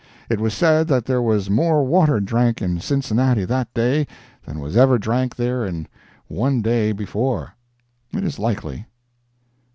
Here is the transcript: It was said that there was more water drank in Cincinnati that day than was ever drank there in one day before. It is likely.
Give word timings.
It 0.31 0.39
was 0.39 0.55
said 0.55 0.87
that 0.87 1.05
there 1.05 1.21
was 1.21 1.47
more 1.47 1.83
water 1.83 2.19
drank 2.19 2.59
in 2.59 2.79
Cincinnati 2.79 3.45
that 3.45 3.71
day 3.75 4.07
than 4.47 4.57
was 4.59 4.75
ever 4.75 4.97
drank 4.97 5.35
there 5.35 5.63
in 5.63 5.87
one 6.27 6.63
day 6.63 6.91
before. 6.91 7.53
It 8.11 8.23
is 8.23 8.39
likely. 8.39 8.87